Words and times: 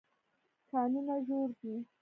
کانونه 0.71 1.15
ژور 1.25 1.49
دي. 1.59 1.73